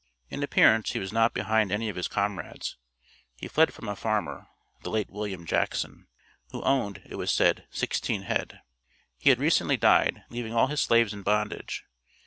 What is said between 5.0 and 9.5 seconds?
William Jackson), who owned, it was said, "sixteen head." He had